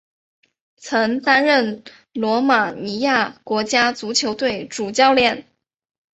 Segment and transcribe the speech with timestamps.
[0.77, 5.45] 曾担任罗马尼亚国家足球队主教练。